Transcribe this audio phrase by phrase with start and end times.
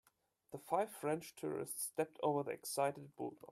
[0.51, 3.45] The five French tourists stepped over the excited bulldogs.